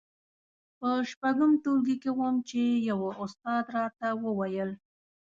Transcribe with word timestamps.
په 0.79 0.89
شپږم 1.09 1.51
ټولګي 1.63 1.95
کې 2.03 2.11
وم 2.17 2.35
چې 2.49 2.61
يوه 2.89 3.09
استاد 3.23 3.63
راته 3.77 4.07
وويل. 4.23 4.69